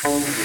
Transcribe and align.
Thank 0.00 0.38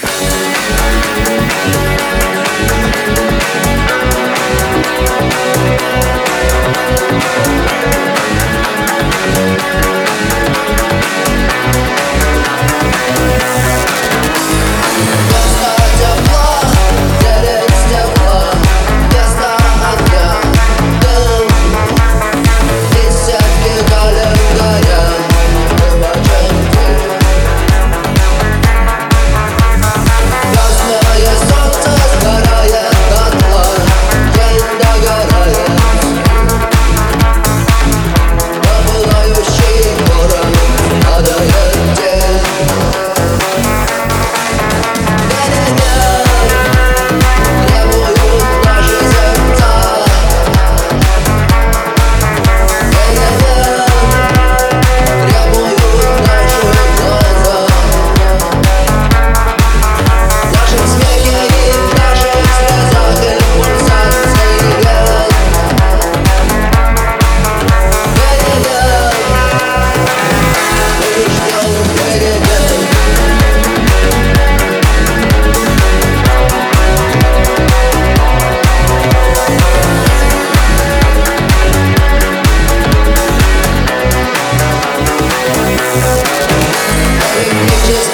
It 85.96 87.86
just 87.86 88.13